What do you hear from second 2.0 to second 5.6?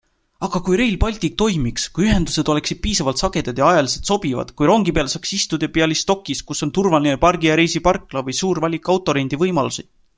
ühendused oleksid piisavalt sagedad ja ajaliselt sobivad, kui rongi peale saaks